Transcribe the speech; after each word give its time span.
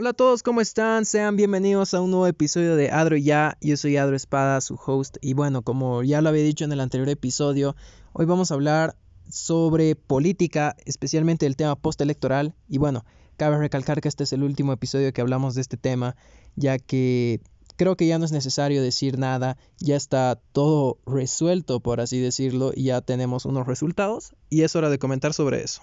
Hola 0.00 0.10
a 0.10 0.12
todos, 0.12 0.44
¿cómo 0.44 0.60
están? 0.60 1.04
Sean 1.04 1.34
bienvenidos 1.34 1.92
a 1.92 2.00
un 2.00 2.12
nuevo 2.12 2.28
episodio 2.28 2.76
de 2.76 2.92
Adro 2.92 3.16
Ya. 3.16 3.58
Yo 3.60 3.76
soy 3.76 3.96
Adro 3.96 4.14
Espada, 4.14 4.60
su 4.60 4.76
host. 4.76 5.16
Y 5.20 5.34
bueno, 5.34 5.62
como 5.62 6.04
ya 6.04 6.22
lo 6.22 6.28
había 6.28 6.44
dicho 6.44 6.64
en 6.64 6.70
el 6.70 6.78
anterior 6.78 7.08
episodio, 7.08 7.74
hoy 8.12 8.24
vamos 8.24 8.52
a 8.52 8.54
hablar 8.54 8.94
sobre 9.28 9.96
política, 9.96 10.76
especialmente 10.86 11.46
el 11.46 11.56
tema 11.56 11.74
postelectoral. 11.74 12.54
Y 12.68 12.78
bueno, 12.78 13.04
cabe 13.36 13.58
recalcar 13.58 14.00
que 14.00 14.06
este 14.06 14.22
es 14.22 14.32
el 14.32 14.44
último 14.44 14.72
episodio 14.72 15.12
que 15.12 15.20
hablamos 15.20 15.56
de 15.56 15.62
este 15.62 15.76
tema, 15.76 16.14
ya 16.54 16.78
que 16.78 17.40
creo 17.74 17.96
que 17.96 18.06
ya 18.06 18.20
no 18.20 18.24
es 18.24 18.30
necesario 18.30 18.80
decir 18.80 19.18
nada, 19.18 19.56
ya 19.80 19.96
está 19.96 20.40
todo 20.52 20.98
resuelto, 21.06 21.80
por 21.80 22.00
así 22.00 22.20
decirlo, 22.20 22.70
y 22.72 22.84
ya 22.84 23.00
tenemos 23.00 23.46
unos 23.46 23.66
resultados. 23.66 24.36
Y 24.48 24.62
es 24.62 24.76
hora 24.76 24.90
de 24.90 25.00
comentar 25.00 25.32
sobre 25.32 25.64
eso. 25.64 25.82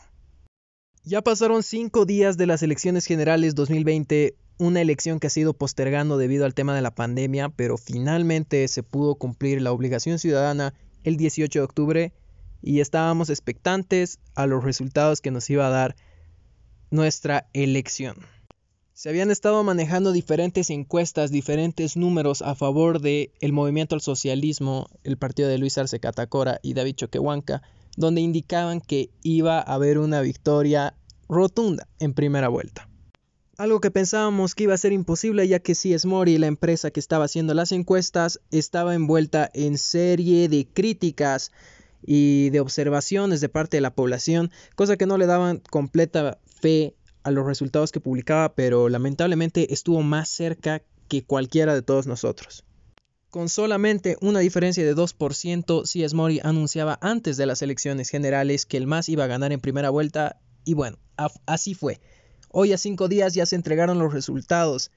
Ya 1.07 1.21
pasaron 1.21 1.61
cinco 1.61 2.05
días 2.05 2.35
de 2.35 2.47
las 2.47 2.63
elecciones 2.63 3.05
generales 3.05 3.53
2020, 3.53 4.35
una 4.57 4.81
elección 4.81 5.19
que 5.19 5.27
ha 5.27 5.29
sido 5.29 5.53
postergando 5.53 6.17
debido 6.17 6.45
al 6.45 6.55
tema 6.55 6.75
de 6.75 6.81
la 6.81 6.95
pandemia, 6.95 7.49
pero 7.49 7.77
finalmente 7.77 8.67
se 8.67 8.81
pudo 8.81 9.13
cumplir 9.13 9.61
la 9.61 9.71
obligación 9.71 10.17
ciudadana 10.17 10.73
el 11.03 11.15
18 11.15 11.59
de 11.59 11.63
octubre 11.63 12.13
y 12.63 12.79
estábamos 12.79 13.29
expectantes 13.29 14.17
a 14.33 14.47
los 14.47 14.63
resultados 14.63 15.21
que 15.21 15.29
nos 15.29 15.47
iba 15.51 15.67
a 15.67 15.69
dar 15.69 15.95
nuestra 16.89 17.49
elección. 17.53 18.15
Se 18.93 19.09
habían 19.09 19.29
estado 19.29 19.63
manejando 19.63 20.11
diferentes 20.11 20.71
encuestas, 20.71 21.29
diferentes 21.29 21.97
números 21.97 22.41
a 22.41 22.55
favor 22.55 22.99
de 22.99 23.31
el 23.41 23.53
movimiento 23.53 23.93
al 23.93 24.01
socialismo, 24.01 24.87
el 25.03 25.17
partido 25.17 25.49
de 25.49 25.59
Luis 25.59 25.77
Arce 25.77 25.99
Catacora 25.99 26.59
y 26.63 26.73
David 26.73 26.95
Choquehuanca, 26.95 27.61
donde 27.95 28.21
indicaban 28.21 28.81
que 28.81 29.09
iba 29.23 29.59
a 29.59 29.73
haber 29.73 29.97
una 29.97 30.21
victoria 30.21 30.95
rotunda 31.27 31.87
en 31.99 32.13
primera 32.13 32.49
vuelta. 32.49 32.87
Algo 33.57 33.79
que 33.79 33.89
pensábamos 33.89 34.53
que 34.53 34.63
iba 34.63 34.73
a 34.73 34.77
ser 34.77 34.91
imposible 34.91 35.47
ya 35.47 35.59
que 35.59 35.75
Mori, 36.05 36.37
la 36.37 36.47
empresa 36.47 36.91
que 36.91 36.99
estaba 36.99 37.25
haciendo 37.25 37.53
las 37.53 37.71
encuestas, 37.71 38.41
estaba 38.51 38.95
envuelta 38.95 39.49
en 39.53 39.77
serie 39.77 40.49
de 40.49 40.67
críticas 40.67 41.51
y 42.05 42.49
de 42.49 42.59
observaciones 42.59 43.39
de 43.39 43.47
parte 43.47 43.77
de 43.77 43.81
la 43.81 43.95
población, 43.95 44.51
cosa 44.75 44.97
que 44.97 45.05
no 45.05 45.17
le 45.17 45.25
daban 45.25 45.61
completa 45.69 46.37
fe 46.45 46.95
a 47.23 47.31
los 47.31 47.45
resultados 47.45 47.93
que 47.93 48.01
publicaba, 48.01 48.53
pero 48.53 48.89
lamentablemente 48.89 49.73
estuvo 49.73 50.01
más 50.01 50.27
cerca 50.27 50.81
que 51.07 51.23
cualquiera 51.23 51.73
de 51.73 51.81
todos 51.81 52.07
nosotros. 52.07 52.65
Con 53.35 53.49
solamente 53.49 54.15
una 54.21 54.39
diferencia 54.39 54.85
de 54.85 54.95
2%, 54.95 55.83
CS 55.83 56.13
Mori 56.13 56.39
anunciaba 56.41 56.97
antes 57.01 57.35
de 57.35 57.45
las 57.45 57.61
elecciones 57.61 58.09
generales 58.09 58.65
que 58.65 58.77
el 58.77 58.87
MAS 58.87 59.09
iba 59.09 59.25
a 59.25 59.27
ganar 59.27 59.51
en 59.51 59.59
primera 59.59 59.89
vuelta 59.89 60.39
y 60.63 60.73
bueno, 60.73 60.97
así 61.45 61.73
fue. 61.73 61.99
Hoy 62.49 62.71
a 62.71 62.77
cinco 62.77 63.09
días 63.09 63.33
ya 63.33 63.45
se 63.45 63.57
entregaron 63.57 63.99
los 63.99 64.13
resultados 64.13 64.89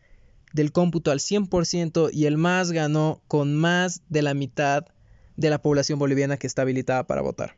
del 0.53 0.71
cómputo 0.71 1.11
al 1.11 1.19
100% 1.19 2.11
y 2.13 2.27
el 2.27 2.39
MAS 2.39 2.71
ganó 2.71 3.21
con 3.27 3.57
más 3.57 4.03
de 4.09 4.23
la 4.23 4.35
mitad 4.35 4.85
de 5.37 5.51
la 5.51 5.61
población 5.61 5.99
boliviana 5.99 6.37
que 6.37 6.47
está 6.47 6.63
habilitada 6.63 7.09
para 7.09 7.23
votar. 7.23 7.57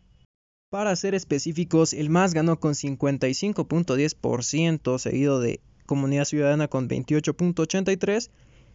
Para 0.71 0.97
ser 0.97 1.15
específicos, 1.15 1.93
el 1.93 2.09
MAS 2.09 2.33
ganó 2.33 2.59
con 2.59 2.73
55.10%, 2.73 4.99
seguido 4.99 5.41
de 5.41 5.61
Comunidad 5.85 6.25
Ciudadana 6.25 6.69
con 6.69 6.89
28.83% 6.89 8.31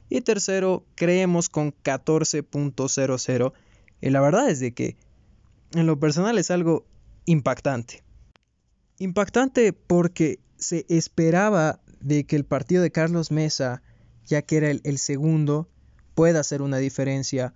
y 0.09 0.21
tercero, 0.21 0.85
creemos 0.95 1.49
con 1.49 1.73
14.00. 1.83 3.53
Y 4.01 4.09
la 4.09 4.21
verdad 4.21 4.49
es 4.49 4.59
de 4.59 4.73
que 4.73 4.97
en 5.73 5.87
lo 5.87 5.99
personal 5.99 6.37
es 6.37 6.51
algo 6.51 6.85
impactante. 7.25 8.03
Impactante 8.99 9.73
porque 9.73 10.39
se 10.57 10.85
esperaba 10.89 11.81
de 12.01 12.25
que 12.25 12.35
el 12.35 12.45
partido 12.45 12.83
de 12.83 12.91
Carlos 12.91 13.31
Mesa, 13.31 13.81
ya 14.25 14.41
que 14.41 14.57
era 14.57 14.69
el, 14.69 14.81
el 14.83 14.99
segundo, 14.99 15.67
pueda 16.13 16.39
hacer 16.39 16.61
una 16.61 16.77
diferencia 16.77 17.53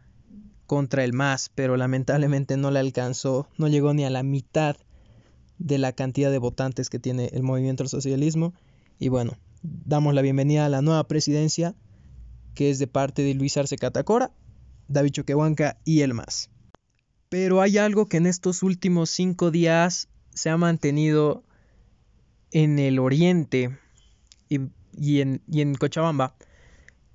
contra 0.65 1.03
el 1.03 1.13
MAS, 1.13 1.49
pero 1.53 1.77
lamentablemente 1.77 2.57
no 2.57 2.71
le 2.71 2.79
alcanzó, 2.79 3.47
no 3.57 3.67
llegó 3.67 3.93
ni 3.93 4.05
a 4.05 4.09
la 4.09 4.23
mitad 4.23 4.75
de 5.57 5.77
la 5.77 5.93
cantidad 5.93 6.31
de 6.31 6.37
votantes 6.37 6.89
que 6.89 6.99
tiene 6.99 7.29
el 7.33 7.43
movimiento 7.43 7.83
al 7.83 7.89
socialismo. 7.89 8.53
Y 8.97 9.09
bueno, 9.09 9.37
damos 9.61 10.13
la 10.13 10.21
bienvenida 10.21 10.65
a 10.65 10.69
la 10.69 10.81
nueva 10.81 11.07
presidencia 11.07 11.75
que 12.59 12.69
es 12.69 12.77
de 12.77 12.87
parte 12.87 13.21
de 13.21 13.35
Luis 13.35 13.55
Arce 13.55 13.77
Catacora, 13.77 14.33
David 14.89 15.11
Choquehuanca 15.11 15.77
y 15.85 16.01
el 16.01 16.13
más. 16.13 16.49
Pero 17.29 17.61
hay 17.61 17.77
algo 17.77 18.07
que 18.07 18.17
en 18.17 18.25
estos 18.25 18.63
últimos 18.63 19.09
cinco 19.09 19.49
días 19.49 20.09
se 20.31 20.49
ha 20.49 20.57
mantenido 20.57 21.45
en 22.51 22.77
el 22.77 22.99
oriente 22.99 23.79
y, 24.49 25.21
en, 25.21 25.41
y 25.47 25.61
en 25.61 25.73
Cochabamba, 25.73 26.35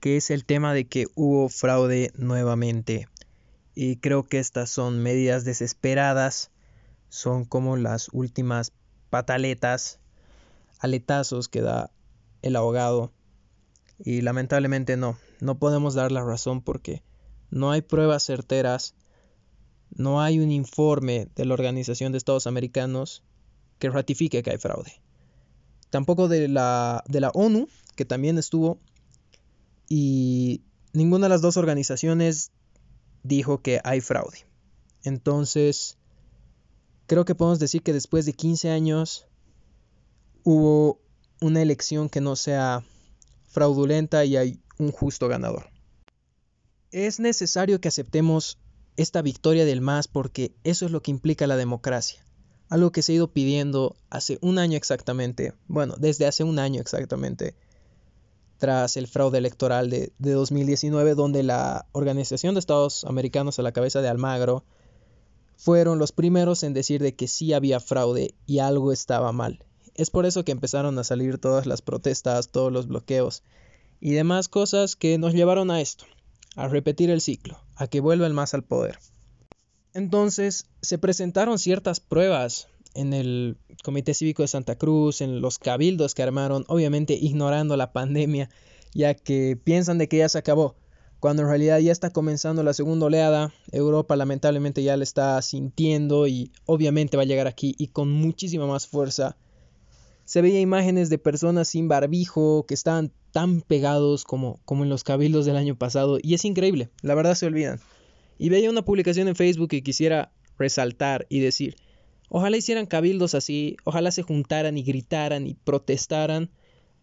que 0.00 0.16
es 0.16 0.31
el 0.31 0.47
tema 0.47 0.72
de 0.72 0.87
que 0.87 1.09
hubo 1.15 1.50
fraude 1.50 2.10
nuevamente. 2.16 3.06
Y 3.75 3.97
creo 3.97 4.22
que 4.22 4.38
estas 4.38 4.71
son 4.71 5.03
medidas 5.03 5.44
desesperadas, 5.44 6.53
son 7.10 7.44
como 7.44 7.77
las 7.77 8.09
últimas 8.12 8.72
pataletas, 9.10 10.00
aletazos 10.78 11.49
que 11.49 11.60
da 11.60 11.91
el 12.41 12.56
abogado 12.56 13.12
y 13.99 14.22
lamentablemente 14.22 14.97
no, 14.97 15.19
no 15.41 15.59
podemos 15.59 15.95
dar 15.95 16.12
la 16.12 16.25
razón 16.25 16.62
porque 16.62 17.03
no 17.50 17.71
hay 17.71 17.83
pruebas 17.83 18.22
certeras, 18.25 18.95
no 19.91 20.21
hay 20.21 20.41
un 20.41 20.50
informe 20.50 21.28
de 21.37 21.45
la 21.45 21.55
Organización 21.55 22.12
de 22.12 22.19
Estados 22.19 22.47
Americanos 22.47 23.22
que 23.78 23.91
ratifique 23.91 24.43
que 24.43 24.50
hay 24.50 24.59
fraude. 24.59 25.00
Tampoco 25.91 26.28
de 26.28 26.49
la, 26.49 27.05
de 27.06 27.21
la 27.21 27.31
ONU, 27.31 27.69
que 27.95 28.05
también 28.05 28.39
estuvo, 28.39 28.78
y 29.89 30.62
ninguna 30.93 31.27
de 31.27 31.31
las 31.31 31.43
dos 31.43 31.56
organizaciones 31.56 32.51
dijo 33.22 33.62
que 33.62 33.81
hay 33.84 34.01
fraude. 34.01 34.47
Entonces, 35.03 35.99
creo 37.06 37.25
que 37.25 37.34
podemos 37.34 37.59
decir 37.59 37.83
que 37.83 37.93
después 37.93 38.27
de 38.27 38.33
15 38.33 38.71
años 38.71 39.27
hubo 40.43 41.01
una 41.41 41.62
elección 41.62 42.09
que 42.09 42.21
no 42.21 42.37
sea 42.37 42.83
fraudulenta 43.49 44.25
y 44.25 44.37
hay 44.37 44.61
un 44.78 44.92
justo 44.92 45.28
ganador. 45.28 45.70
Es 46.90 47.20
necesario 47.20 47.80
que 47.80 47.88
aceptemos 47.88 48.58
esta 48.96 49.22
victoria 49.22 49.64
del 49.64 49.80
MAS 49.80 50.08
porque 50.08 50.54
eso 50.64 50.86
es 50.86 50.92
lo 50.92 51.02
que 51.02 51.10
implica 51.10 51.46
la 51.46 51.56
democracia. 51.56 52.24
Algo 52.68 52.92
que 52.92 53.02
se 53.02 53.12
ha 53.12 53.16
ido 53.16 53.32
pidiendo 53.32 53.96
hace 54.10 54.38
un 54.40 54.58
año 54.58 54.76
exactamente, 54.76 55.54
bueno, 55.66 55.96
desde 55.98 56.26
hace 56.26 56.44
un 56.44 56.58
año 56.58 56.80
exactamente, 56.80 57.54
tras 58.58 58.96
el 58.96 59.08
fraude 59.08 59.38
electoral 59.38 59.90
de, 59.90 60.12
de 60.18 60.32
2019, 60.32 61.14
donde 61.14 61.42
la 61.42 61.86
Organización 61.92 62.54
de 62.54 62.60
Estados 62.60 63.04
Americanos 63.04 63.58
a 63.58 63.62
la 63.62 63.72
cabeza 63.72 64.00
de 64.00 64.08
Almagro 64.08 64.64
fueron 65.56 65.98
los 65.98 66.12
primeros 66.12 66.62
en 66.62 66.74
decir 66.74 67.02
de 67.02 67.14
que 67.14 67.28
sí 67.28 67.52
había 67.52 67.80
fraude 67.80 68.34
y 68.46 68.60
algo 68.60 68.92
estaba 68.92 69.32
mal. 69.32 69.64
Es 69.94 70.10
por 70.10 70.26
eso 70.26 70.44
que 70.44 70.52
empezaron 70.52 70.98
a 70.98 71.04
salir 71.04 71.38
todas 71.38 71.66
las 71.66 71.82
protestas, 71.82 72.48
todos 72.48 72.72
los 72.72 72.88
bloqueos 72.88 73.42
y 74.04 74.12
demás 74.12 74.48
cosas 74.48 74.97
que 74.97 75.16
nos 75.16 75.32
llevaron 75.32 75.70
a 75.70 75.81
esto, 75.81 76.04
a 76.56 76.69
repetir 76.69 77.09
el 77.09 77.22
ciclo, 77.22 77.59
a 77.75 77.87
que 77.87 78.00
vuelva 78.00 78.26
el 78.26 78.34
más 78.34 78.53
al 78.53 78.62
poder. 78.62 78.98
Entonces 79.94 80.66
se 80.82 80.98
presentaron 80.98 81.59
ciertas 81.59 82.00
pruebas 82.00 82.69
en 82.92 83.15
el 83.15 83.56
Comité 83.82 84.12
Cívico 84.12 84.42
de 84.42 84.48
Santa 84.48 84.76
Cruz, 84.76 85.22
en 85.22 85.41
los 85.41 85.59
cabildos 85.59 86.15
que 86.15 86.22
armaron, 86.22 86.66
obviamente 86.69 87.15
ignorando 87.15 87.78
la 87.78 87.94
pandemia, 87.94 88.50
ya 88.92 89.15
que 89.15 89.56
piensan 89.56 89.97
de 89.97 90.06
que 90.06 90.19
ya 90.19 90.28
se 90.28 90.36
acabó, 90.36 90.76
cuando 91.19 91.41
en 91.41 91.48
realidad 91.48 91.78
ya 91.78 91.91
está 91.91 92.10
comenzando 92.10 92.62
la 92.62 92.75
segunda 92.75 93.06
oleada, 93.06 93.54
Europa 93.72 94.16
lamentablemente 94.16 94.82
ya 94.82 94.98
la 94.98 95.04
está 95.04 95.41
sintiendo 95.41 96.26
y 96.26 96.53
obviamente 96.66 97.16
va 97.16 97.22
a 97.22 97.26
llegar 97.26 97.47
aquí 97.47 97.75
y 97.78 97.86
con 97.86 98.12
muchísima 98.12 98.66
más 98.66 98.86
fuerza 98.86 99.38
se 100.24 100.40
veía 100.40 100.60
imágenes 100.60 101.10
de 101.10 101.18
personas 101.18 101.68
sin 101.68 101.88
barbijo 101.88 102.64
que 102.66 102.74
estaban 102.74 103.12
tan 103.32 103.60
pegados 103.60 104.24
como, 104.24 104.60
como 104.65 104.84
en 104.84 104.91
los 104.91 105.04
cabildos 105.04 105.47
del 105.47 105.56
año 105.56 105.76
pasado 105.76 106.18
y 106.22 106.34
es 106.34 106.44
increíble, 106.44 106.91
la 107.03 107.15
verdad 107.15 107.34
se 107.34 107.47
olvidan. 107.47 107.80
Y 108.38 108.48
veía 108.48 108.71
una 108.71 108.84
publicación 108.84 109.28
en 109.28 109.36
Facebook 109.36 109.68
que 109.68 109.82
quisiera 109.82 110.32
resaltar 110.59 111.26
y 111.28 111.41
decir, 111.41 111.76
ojalá 112.28 112.56
hicieran 112.56 112.86
cabildos 112.86 113.34
así, 113.34 113.76
ojalá 113.84 114.10
se 114.10 114.22
juntaran 114.22 114.78
y 114.78 114.82
gritaran 114.82 115.47
y 115.47 115.54
protestaran 115.54 116.50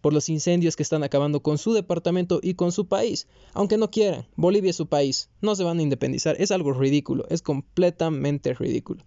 por 0.01 0.13
los 0.13 0.29
incendios 0.29 0.75
que 0.75 0.83
están 0.83 1.03
acabando 1.03 1.41
con 1.41 1.57
su 1.57 1.74
departamento 1.74 2.39
y 2.41 2.56
con 2.56 2.71
su 2.71 2.88
país, 2.88 3.27
aunque 3.53 3.77
no 3.77 3.91
quieran, 3.91 4.25
Bolivia 4.35 4.71
es 4.71 4.75
su 4.75 4.88
país, 4.88 5.29
no 5.41 5.56
se 5.56 5.63
van 5.63 5.79
a 5.79 5.83
independizar, 5.83 6.35
es 6.39 6.51
algo 6.51 6.74
ridículo, 6.74 7.27
es 7.29 7.41
completamente 7.44 8.53
ridículo. 8.53 9.06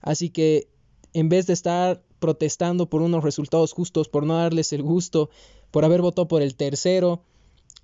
Así 0.00 0.30
que 0.30 0.68
en 1.14 1.28
vez 1.28 1.46
de 1.46 1.54
estar 1.54 2.02
protestando 2.18 2.88
por 2.88 3.02
unos 3.02 3.24
resultados 3.24 3.72
justos, 3.72 4.08
por 4.08 4.24
no 4.24 4.36
darles 4.36 4.72
el 4.72 4.82
gusto, 4.82 5.30
por 5.70 5.84
haber 5.84 6.02
votado 6.02 6.28
por 6.28 6.42
el 6.42 6.54
tercero 6.54 7.22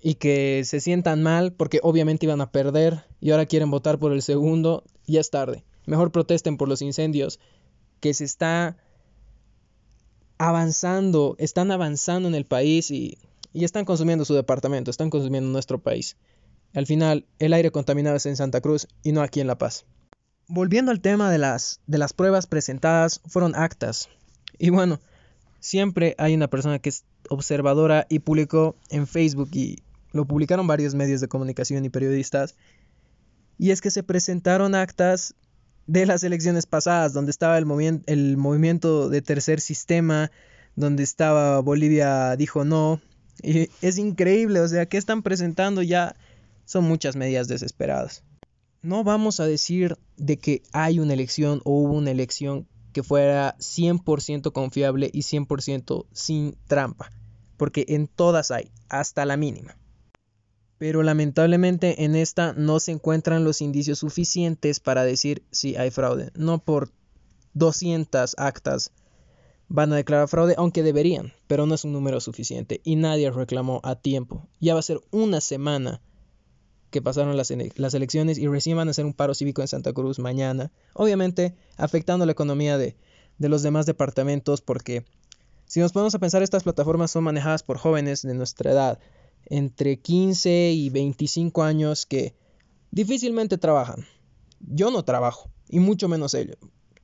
y 0.01 0.15
que 0.15 0.63
se 0.65 0.79
sientan 0.79 1.23
mal 1.23 1.53
porque 1.53 1.79
obviamente 1.81 2.25
iban 2.25 2.41
a 2.41 2.51
perder 2.51 3.05
y 3.21 3.31
ahora 3.31 3.45
quieren 3.45 3.71
votar 3.71 3.97
por 3.99 4.11
el 4.13 4.21
segundo, 4.21 4.83
ya 5.07 5.19
es 5.19 5.29
tarde. 5.29 5.63
Mejor 5.85 6.11
protesten 6.11 6.57
por 6.57 6.67
los 6.67 6.81
incendios 6.81 7.39
que 7.99 8.13
se 8.13 8.23
está 8.23 8.77
avanzando, 10.37 11.35
están 11.39 11.71
avanzando 11.71 12.27
en 12.27 12.35
el 12.35 12.45
país 12.45 12.91
y, 12.91 13.17
están 13.53 13.85
consumiendo 13.85 14.25
su 14.25 14.33
departamento, 14.33 14.91
están 14.91 15.09
consumiendo 15.09 15.49
nuestro 15.49 15.81
país. 15.81 16.17
Al 16.73 16.85
final, 16.85 17.25
el 17.39 17.53
aire 17.53 17.71
contaminado 17.71 18.17
es 18.17 18.25
en 18.25 18.35
Santa 18.35 18.59
Cruz 18.59 18.87
y 19.01 19.13
no 19.13 19.21
aquí 19.21 19.39
en 19.39 19.47
La 19.47 19.57
Paz. 19.57 19.85
Volviendo 20.47 20.91
al 20.91 20.99
tema 20.99 21.31
de 21.31 21.37
las, 21.37 21.79
de 21.87 21.97
las 21.97 22.11
pruebas 22.11 22.47
presentadas, 22.47 23.21
fueron 23.25 23.55
actas. 23.55 24.09
Y 24.57 24.69
bueno, 24.69 24.99
siempre 25.59 26.15
hay 26.17 26.35
una 26.35 26.47
persona 26.47 26.79
que 26.79 26.89
es 26.89 27.05
observadora 27.29 28.05
y 28.09 28.19
publicó 28.19 28.75
en 28.89 29.07
Facebook 29.07 29.49
y 29.53 29.79
lo 30.11 30.25
publicaron 30.25 30.67
varios 30.67 30.95
medios 30.95 31.21
de 31.21 31.27
comunicación 31.27 31.83
y 31.85 31.89
periodistas. 31.89 32.55
Y 33.57 33.71
es 33.71 33.81
que 33.81 33.91
se 33.91 34.03
presentaron 34.03 34.75
actas 34.75 35.35
de 35.87 36.05
las 36.05 36.23
elecciones 36.23 36.65
pasadas, 36.65 37.13
donde 37.13 37.31
estaba 37.31 37.57
el, 37.57 38.01
el 38.05 38.37
movimiento 38.37 39.09
de 39.09 39.21
tercer 39.21 39.61
sistema, 39.61 40.31
donde 40.75 41.03
estaba 41.03 41.59
Bolivia 41.61 42.35
dijo 42.35 42.65
no. 42.65 43.01
Y 43.43 43.69
es 43.81 43.97
increíble, 43.97 44.61
o 44.61 44.67
sea, 44.67 44.85
¿qué 44.85 44.97
están 44.97 45.21
presentando? 45.21 45.81
Ya 45.81 46.15
son 46.65 46.85
muchas 46.85 47.15
medidas 47.15 47.47
desesperadas. 47.47 48.23
No 48.81 49.03
vamos 49.03 49.39
a 49.39 49.47
decir 49.47 49.97
de 50.15 50.37
que 50.37 50.61
hay 50.71 50.99
una 50.99 51.13
elección 51.13 51.61
o 51.63 51.71
hubo 51.71 51.93
una 51.93 52.11
elección 52.11 52.67
que 52.95 53.03
fuera 53.03 53.57
100% 53.57 54.53
confiable 54.53 55.09
y 55.11 55.23
100% 55.23 56.05
sin 56.13 56.55
trampa, 56.65 57.11
porque 57.57 57.83
en 57.89 58.07
todas 58.07 58.51
hay, 58.51 58.71
hasta 58.87 59.25
la 59.25 59.35
mínima. 59.35 59.75
Pero 60.77 61.03
lamentablemente 61.03 62.05
en 62.05 62.15
esta 62.15 62.53
no 62.53 62.79
se 62.79 62.93
encuentran 62.93 63.43
los 63.43 63.59
indicios 63.59 63.99
suficientes 63.99 64.79
para 64.79 65.03
decir 65.03 65.43
si 65.51 65.75
hay 65.75 65.91
fraude. 65.91 66.31
No 66.35 66.59
por 66.59 66.89
200 67.53 68.35
actas 68.37 68.93
van 69.67 69.91
a 69.91 69.97
declarar 69.97 70.29
fraude, 70.29 70.55
aunque 70.57 70.81
deberían, 70.81 71.33
pero 71.47 71.65
no 71.65 71.75
es 71.75 71.83
un 71.83 71.91
número 71.91 72.21
suficiente 72.21 72.79
y 72.85 72.95
nadie 72.95 73.29
reclamó 73.29 73.81
a 73.83 73.95
tiempo. 73.95 74.47
Ya 74.61 74.73
va 74.73 74.79
a 74.79 74.83
ser 74.83 75.01
una 75.11 75.41
semana 75.41 75.99
que 76.95 77.01
pasaron 77.01 77.35
las, 77.35 77.51
elecciones 77.51 78.37
y 78.37 78.47
recién 78.47 78.77
van 78.77 78.87
a 78.87 78.91
hacer 78.91 79.03
un 79.03 79.11
paro 79.11 79.33
cívico 79.33 79.61
en 79.61 79.67
Santa 79.67 79.91
Cruz 79.91 80.17
mañana, 80.17 80.71
obviamente 80.93 81.53
afectando 81.75 82.25
la 82.25 82.31
economía 82.31 82.77
de, 82.77 82.95
de 83.37 83.49
los 83.49 83.63
demás 83.63 83.85
departamentos 83.85 84.61
porque 84.61 85.03
si 85.65 85.81
nos 85.81 85.91
ponemos 85.91 86.15
a 86.15 86.19
pensar 86.19 86.41
estas 86.41 86.63
plataformas 86.63 87.11
son 87.11 87.25
manejadas 87.25 87.63
por 87.63 87.79
jóvenes 87.79 88.21
de 88.21 88.33
nuestra 88.33 88.71
edad 88.71 88.99
entre 89.47 89.99
15 89.99 90.71
y 90.71 90.89
25 90.89 91.63
años 91.63 92.05
que 92.05 92.33
difícilmente 92.91 93.57
trabajan. 93.57 94.05
Yo 94.61 94.89
no 94.89 95.03
trabajo, 95.03 95.49
y 95.67 95.79
mucho 95.79 96.07
menos 96.07 96.33
ellos. 96.33 96.55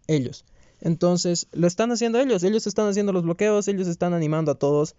ellos. 0.07 0.45
Entonces, 0.79 1.49
lo 1.51 1.67
están 1.67 1.91
haciendo 1.91 2.17
ellos, 2.17 2.43
ellos 2.43 2.65
están 2.65 2.87
haciendo 2.87 3.11
los 3.11 3.23
bloqueos, 3.23 3.67
ellos 3.67 3.89
están 3.89 4.13
animando 4.13 4.53
a 4.53 4.55
todos. 4.55 4.95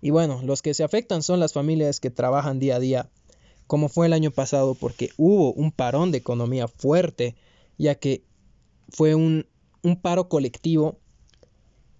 Y 0.00 0.10
bueno, 0.10 0.40
los 0.44 0.62
que 0.62 0.74
se 0.74 0.84
afectan 0.84 1.24
son 1.24 1.40
las 1.40 1.54
familias 1.54 1.98
que 1.98 2.10
trabajan 2.10 2.60
día 2.60 2.76
a 2.76 2.78
día, 2.78 3.10
como 3.68 3.88
fue 3.88 4.06
el 4.06 4.12
año 4.12 4.32
pasado, 4.32 4.74
porque 4.74 5.10
hubo 5.16 5.52
un 5.52 5.70
parón 5.70 6.10
de 6.10 6.18
economía 6.18 6.66
fuerte, 6.66 7.36
ya 7.78 7.94
que 7.94 8.24
fue 8.88 9.14
un, 9.14 9.46
un 9.82 10.00
paro 10.00 10.28
colectivo 10.28 10.98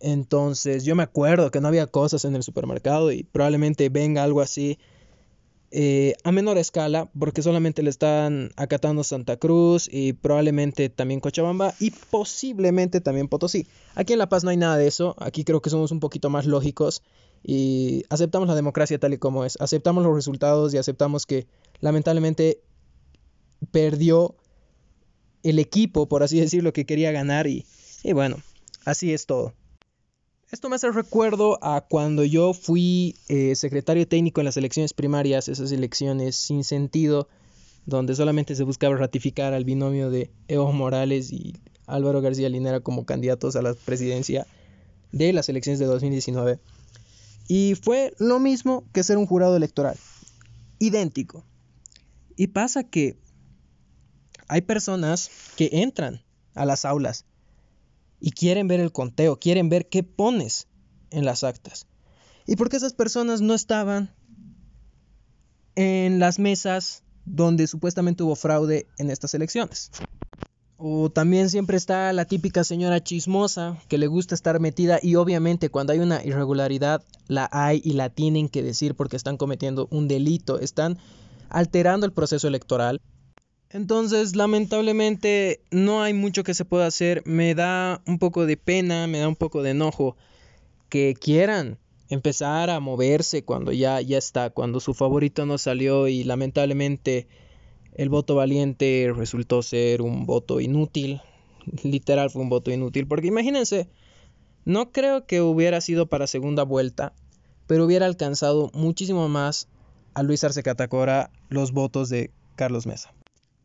entonces 0.01 0.85
yo 0.85 0.95
me 0.95 1.03
acuerdo 1.03 1.51
que 1.51 1.61
no 1.61 1.69
había 1.69 1.87
cosas 1.87 2.25
en 2.25 2.37
el 2.37 2.43
supermercado 2.43 3.11
y 3.11 3.25
probablemente 3.25 3.89
venga 3.89 4.23
algo 4.23 4.41
así 4.41 4.79
eh, 5.71 6.15
a 6.25 6.33
menor 6.33 6.57
escala 6.57 7.11
porque 7.19 7.43
solamente 7.43 7.83
le 7.83 7.91
están 7.91 8.53
acatando 8.57 9.05
Santa 9.05 9.37
Cruz 9.37 9.89
y 9.93 10.15
probablemente 10.15 10.89
también 10.89 11.21
Cochabamba 11.21 11.75
y 11.79 11.91
posiblemente 11.91 13.01
también 13.01 13.29
Potosí. 13.29 13.67
Aquí 13.95 14.15
en 14.15 14.21
La 14.21 14.29
Paz 14.29 14.45
no 14.45 14.51
hay 14.51 14.57
nada 14.57 14.77
de 14.77 14.87
eso, 14.87 15.15
aquí 15.19 15.45
creo 15.45 15.61
que 15.61 15.71
somos 15.71 15.91
un 15.91 16.01
poquito 16.01 16.31
más 16.31 16.47
lógicos 16.47 17.03
y 17.43 18.05
aceptamos 18.11 18.49
la 18.49 18.55
democracia 18.55 18.99
tal 18.99 19.15
y 19.15 19.19
como 19.19 19.45
es, 19.45 19.57
aceptamos 19.61 20.05
los 20.05 20.15
resultados 20.15 20.75
y 20.75 20.79
aceptamos 20.79 21.27
que 21.27 21.47
lamentablemente 21.81 22.61
perdió 23.71 24.37
el 25.43 25.59
equipo, 25.59 26.09
por 26.09 26.23
así 26.23 26.41
decirlo, 26.41 26.73
que 26.73 26.87
quería 26.87 27.13
ganar 27.13 27.47
y, 27.47 27.65
y 28.03 28.13
bueno, 28.13 28.37
así 28.85 29.13
es 29.13 29.27
todo. 29.27 29.55
Esto 30.51 30.71
me 30.71 30.77
hace 30.77 30.91
recuerdo 30.91 31.59
a 31.63 31.83
cuando 31.83 32.25
yo 32.25 32.55
fui 32.55 33.17
eh, 33.29 33.55
secretario 33.55 34.09
técnico 34.09 34.41
en 34.41 34.47
las 34.47 34.57
elecciones 34.57 34.95
primarias, 34.95 35.49
esas 35.49 35.73
elecciones 35.73 36.37
sin 36.37 36.65
sentido, 36.65 37.29
donde 37.85 38.15
solamente 38.15 38.55
se 38.55 38.65
buscaba 38.65 38.97
ratificar 38.97 39.53
al 39.53 39.67
binomio 39.67 40.09
de 40.09 40.31
Evo 40.49 40.73
Morales 40.73 41.33
y 41.33 41.55
Álvaro 41.87 42.23
García 42.23 42.49
Linera 42.49 42.81
como 42.81 43.05
candidatos 43.05 43.57
a 43.57 43.63
la 43.63 43.75
presidencia 43.75 44.47
de 45.13 45.35
las 45.35 45.51
elecciones 45.51 45.79
de 45.81 45.85
2019. 45.85 46.59
Y 47.49 47.75
fue 47.75 48.15
lo 48.19 48.39
mismo 48.39 48.85
que 48.93 49.03
ser 49.03 49.17
un 49.17 49.27
jurado 49.27 49.57
electoral, 49.57 49.97
idéntico. 50.79 51.45
Y 52.37 52.49
pasa 52.49 52.85
que 52.85 53.19
hay 54.47 54.61
personas 54.61 55.31
que 55.57 55.71
entran 55.73 56.23
a 56.55 56.67
las 56.67 56.85
aulas 56.85 57.25
y 58.21 58.33
quieren 58.33 58.69
ver 58.69 58.81
el 58.81 58.93
conteo, 58.93 59.39
quieren 59.39 59.69
ver 59.69 59.89
qué 59.89 60.03
pones 60.03 60.69
en 61.11 61.25
las 61.25 61.43
actas. 61.43 61.87
¿Y 62.47 62.57
por 62.57 62.69
qué 62.69 62.77
esas 62.77 62.93
personas 62.93 63.41
no 63.41 63.55
estaban 63.55 64.15
en 65.75 66.19
las 66.19 66.39
mesas 66.39 67.03
donde 67.25 67.67
supuestamente 67.67 68.23
hubo 68.23 68.37
fraude 68.37 68.89
en 68.99 69.11
estas 69.11 69.35
elecciones? 69.35 69.91
O 70.79 71.11
también 71.11 71.51
siempre 71.51 71.77
está 71.77 72.11
la 72.13 72.25
típica 72.25 72.65
señora 72.65 73.03
chismosa 73.03 73.77
que 73.89 73.99
le 73.99 74.07
gusta 74.07 74.35
estar 74.35 74.61
metida 74.61 74.99
y 75.03 75.17
obviamente 75.17 75.69
cuando 75.69 75.93
hay 75.93 75.99
una 75.99 76.25
irregularidad 76.25 77.03
la 77.27 77.49
hay 77.53 77.83
y 77.85 77.93
la 77.93 78.09
tienen 78.09 78.49
que 78.49 78.63
decir 78.63 78.95
porque 78.95 79.17
están 79.17 79.37
cometiendo 79.37 79.89
un 79.91 80.09
delito, 80.09 80.59
están 80.61 80.97
alterando 81.51 82.07
el 82.07 82.13
proceso 82.13 82.49
electoral 82.49 83.01
entonces, 83.71 84.35
lamentablemente, 84.35 85.61
no 85.71 86.03
hay 86.03 86.15
mucho 86.15 86.43
que 86.43 86.55
se 86.55 86.65
pueda 86.65 86.87
hacer. 86.87 87.23
Me 87.27 87.55
da 87.55 88.01
un 88.07 88.19
poco 88.19 88.47
de 88.47 88.57
pena, 88.57 89.07
me 89.07 89.19
da 89.19 89.29
un 89.29 89.37
poco 89.37 89.63
de 89.63 89.71
enojo 89.71 90.17
que 90.89 91.15
quieran 91.15 91.79
empezar 92.09 92.71
a 92.71 92.81
moverse 92.81 93.45
cuando 93.45 93.73
ya, 93.73 94.01
ya 94.01 94.17
está, 94.17 94.49
cuando 94.51 94.81
su 94.81 94.95
favorito 94.95 95.45
no 95.45 95.59
salió 95.59 96.09
y 96.09 96.25
lamentablemente 96.25 97.27
el 97.99 98.09
voto 98.09 98.37
valiente 98.37 99.13
resultó 99.15 99.61
ser 99.61 100.01
un 100.03 100.25
voto 100.25 100.61
inútil. 100.61 101.21
Literal 101.83 102.31
fue 102.31 102.41
un 102.41 102.49
voto 102.49 102.71
inútil. 102.71 103.07
Porque 103.07 103.27
imagínense, 103.27 103.91
no 104.65 104.93
creo 104.93 105.27
que 105.27 105.43
hubiera 105.43 105.81
sido 105.81 106.07
para 106.07 106.29
segunda 106.29 106.63
vuelta, 106.63 107.13
pero 107.67 107.85
hubiera 107.85 108.07
alcanzado 108.07 108.71
muchísimo 108.73 109.29
más 109.29 109.69
a 110.15 110.23
Luis 110.23 110.45
Arce 110.45 110.63
Catacora 110.63 111.31
los 111.49 111.73
votos 111.73 112.09
de 112.09 112.31
Carlos 112.55 112.87
Mesa. 112.87 113.13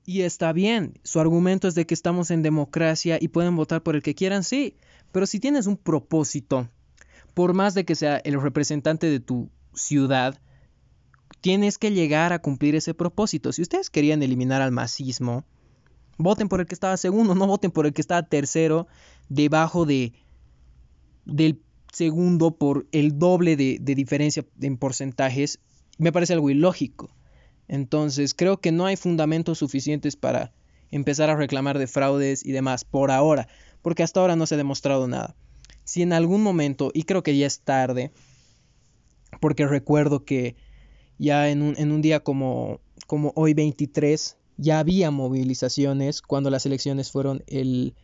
Y 0.05 0.21
está 0.21 0.51
bien, 0.51 0.99
su 1.03 1.19
argumento 1.19 1.67
es 1.67 1.75
de 1.75 1.85
que 1.85 1.93
estamos 1.93 2.29
en 2.31 2.41
democracia 2.41 3.17
y 3.21 3.29
pueden 3.29 3.55
votar 3.55 3.83
por 3.83 3.95
el 3.95 4.01
que 4.01 4.15
quieran, 4.15 4.43
sí, 4.43 4.75
pero 5.13 5.27
si 5.27 5.39
tienes 5.39 5.65
un 5.65 5.77
propósito, 5.77 6.67
por 7.33 7.53
más 7.53 7.73
de 7.73 7.85
que 7.85 7.95
sea 7.95 8.17
el 8.17 8.41
representante 8.41 9.09
de 9.09 9.21
tu 9.21 9.49
ciudad, 9.73 10.39
tienes 11.43 11.77
que 11.77 11.91
llegar 11.91 12.31
a 12.31 12.39
cumplir 12.39 12.73
ese 12.73 12.93
propósito. 12.93 13.51
Si 13.51 13.61
ustedes 13.61 13.89
querían 13.89 14.23
eliminar 14.23 14.61
al 14.61 14.71
masismo, 14.71 15.43
voten 16.17 16.47
por 16.47 16.61
el 16.61 16.65
que 16.65 16.73
estaba 16.73 16.95
segundo, 16.95 17.35
no 17.35 17.45
voten 17.47 17.69
por 17.69 17.85
el 17.85 17.91
que 17.91 17.99
estaba 17.99 18.23
tercero, 18.23 18.87
debajo 19.27 19.85
de 19.85 20.13
del 21.25 21.61
segundo 21.91 22.57
por 22.57 22.87
el 22.93 23.19
doble 23.19 23.57
de, 23.57 23.77
de 23.81 23.93
diferencia 23.93 24.45
en 24.61 24.77
porcentajes. 24.77 25.59
Me 25.97 26.13
parece 26.13 26.31
algo 26.31 26.49
ilógico. 26.49 27.13
Entonces 27.67 28.33
creo 28.33 28.61
que 28.61 28.71
no 28.71 28.85
hay 28.85 28.95
fundamentos 28.95 29.57
suficientes 29.57 30.15
para 30.15 30.53
empezar 30.91 31.29
a 31.29 31.35
reclamar 31.35 31.77
de 31.77 31.87
fraudes 31.87 32.45
y 32.45 32.53
demás 32.53 32.85
por 32.85 33.11
ahora, 33.11 33.49
porque 33.81 34.03
hasta 34.03 34.21
ahora 34.21 34.37
no 34.37 34.45
se 34.45 34.55
ha 34.55 34.57
demostrado 34.57 35.09
nada. 35.09 35.35
Si 35.83 36.03
en 36.03 36.13
algún 36.13 36.41
momento, 36.41 36.89
y 36.93 37.03
creo 37.03 37.21
que 37.21 37.37
ya 37.37 37.47
es 37.47 37.59
tarde, 37.59 38.13
porque 39.41 39.67
recuerdo 39.67 40.23
que 40.23 40.55
ya 41.17 41.49
en 41.49 41.61
un, 41.61 41.75
en 41.77 41.91
un 41.91 42.01
día 42.01 42.21
como, 42.21 42.79
como 43.07 43.31
hoy 43.35 43.53
23, 43.53 44.37
ya 44.57 44.79
había 44.79 45.11
movilizaciones 45.11 46.21
cuando 46.21 46.49
las 46.49 46.65
elecciones 46.65 47.11
fueron 47.11 47.43
el, 47.47 47.95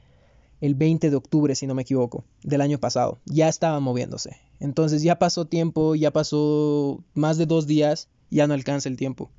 el 0.61 0.75
20 0.75 1.09
de 1.09 1.15
octubre, 1.15 1.55
si 1.55 1.67
no 1.67 1.75
me 1.75 1.83
equivoco, 1.83 2.25
del 2.43 2.61
año 2.61 2.79
pasado. 2.79 3.19
Ya 3.25 3.47
estaban 3.47 3.83
moviéndose. 3.83 4.37
Entonces 4.59 5.01
ya 5.03 5.17
pasó 5.19 5.45
tiempo, 5.45 5.95
ya 5.95 6.11
pasó 6.11 7.03
más 7.13 7.37
de 7.37 7.45
dos 7.45 7.67
días, 7.67 8.09
ya 8.29 8.47
no 8.47 8.53
alcanza 8.53 8.89
el 8.89 8.97
tiempo. 8.97 9.29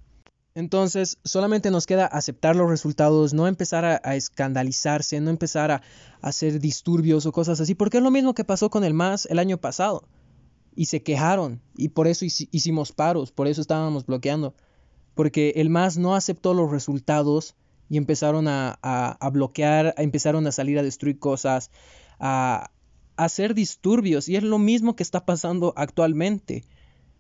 Entonces, 0.55 1.19
solamente 1.25 1.71
nos 1.71 1.87
queda 1.87 2.07
aceptar 2.07 2.57
los 2.57 2.69
resultados, 2.69 3.33
no 3.33 3.47
empezar 3.47 3.85
a, 3.85 4.17
escandalizarse, 4.17 5.21
no 5.21 5.31
empezar 5.31 5.71
a, 5.71 5.83
hacer 6.23 6.59
disturbios 6.59 7.25
o 7.25 7.33
cosas 7.33 7.61
así, 7.61 7.75
porque 7.75 7.99
es 7.99 8.03
lo 8.03 8.11
mismo 8.11 8.35
que 8.35 8.45
pasó 8.45 8.69
con 8.69 8.85
el 8.85 8.93
MAS 8.93 9.27
el 9.27 9.39
año 9.39 9.59
pasado. 9.59 10.05
Y 10.75 10.87
se 10.87 11.03
quejaron, 11.03 11.61
y 11.77 11.89
por 11.89 12.07
eso 12.07 12.25
hicimos 12.25 12.93
paros, 12.93 13.33
por 13.33 13.49
eso 13.49 13.61
estábamos 13.61 14.07
bloqueando, 14.07 14.55
porque 15.15 15.55
el 15.57 15.69
MAS 15.69 15.99
no 15.99 16.15
aceptó 16.15 16.55
los 16.55 16.71
resultados 16.71 17.57
y 17.89 17.97
empezaron 17.97 18.47
a, 18.47 18.79
a 18.83 19.31
bloquear, 19.31 19.95
empezaron 19.99 20.47
a 20.47 20.53
salir 20.53 20.79
a 20.79 20.83
destruir 20.83 21.19
cosas, 21.19 21.71
a, 22.21 22.71
hacer 23.25 23.55
disturbios 23.55 24.29
y 24.29 24.37
es 24.37 24.43
lo 24.43 24.59
mismo 24.59 24.97
que 24.97 25.03
está 25.03 25.27
pasando 25.27 25.75
actualmente. 25.77 26.65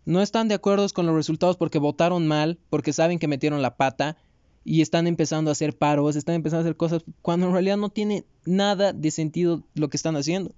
No 0.07 0.23
están 0.23 0.49
de 0.49 0.54
acuerdo 0.54 0.87
con 0.95 1.04
los 1.07 1.14
resultados 1.14 1.59
porque 1.59 1.78
votaron 1.78 2.26
mal, 2.26 2.59
porque 2.71 2.95
saben 2.95 3.19
que 3.19 3.28
metieron 3.28 3.61
la 3.61 3.76
pata 3.76 4.16
y 4.64 4.80
están 4.80 5.07
empezando 5.07 5.50
a 5.50 5.52
hacer 5.52 5.76
paros, 5.76 6.16
están 6.16 6.37
empezando 6.37 6.61
a 6.61 6.64
hacer 6.64 6.76
cosas 6.76 7.04
cuando 7.21 7.47
en 7.47 7.52
realidad 7.52 7.76
no 7.76 7.90
tiene 7.90 8.25
nada 8.47 8.95
de 8.95 9.11
sentido 9.11 9.62
lo 9.75 9.90
que 9.90 9.99
están 9.99 10.16
haciendo. 10.16 10.54